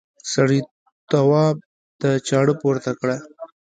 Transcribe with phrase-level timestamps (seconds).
[0.33, 0.59] سړي
[1.11, 1.55] تواب
[2.01, 3.17] ته چاړه پورته کړه.